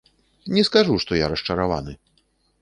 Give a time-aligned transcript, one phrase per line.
[0.57, 1.93] Не скажу, што я расчараваны.